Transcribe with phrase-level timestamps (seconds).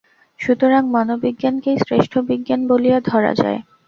[0.39, 3.59] সুতরাং মনোবিজ্ঞানকেই শ্রেষ্ঠ বিজ্ঞান বলিয়া ধরা যায়।